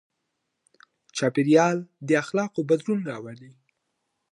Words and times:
چاپېريال 1.17 1.77
د 2.07 2.09
اخلاقو 2.23 2.61
بدلون 2.69 2.99
راولي. 3.09 3.51